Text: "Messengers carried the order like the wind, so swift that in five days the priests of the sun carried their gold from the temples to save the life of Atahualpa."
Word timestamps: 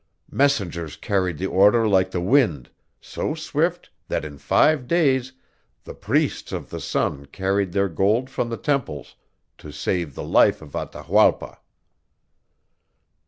"Messengers 0.31 0.95
carried 0.95 1.37
the 1.37 1.45
order 1.45 1.87
like 1.87 2.09
the 2.09 2.19
wind, 2.21 2.71
so 2.99 3.35
swift 3.35 3.91
that 4.07 4.25
in 4.25 4.39
five 4.39 4.87
days 4.87 5.33
the 5.83 5.93
priests 5.93 6.51
of 6.51 6.71
the 6.71 6.79
sun 6.79 7.27
carried 7.27 7.71
their 7.71 7.87
gold 7.87 8.27
from 8.27 8.49
the 8.49 8.57
temples 8.57 9.15
to 9.59 9.71
save 9.71 10.15
the 10.15 10.23
life 10.25 10.59
of 10.59 10.75
Atahualpa." 10.75 11.59